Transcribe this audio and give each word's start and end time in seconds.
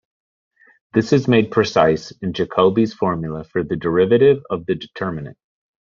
This 0.95 1.13
is 1.13 1.27
made 1.27 1.51
precise 1.51 2.09
in 2.23 2.33
Jacobi's 2.33 2.91
formula 2.91 3.43
for 3.43 3.61
the 3.63 3.75
derivative 3.75 4.41
of 4.49 4.65
the 4.65 4.73
determinant. 4.73 5.37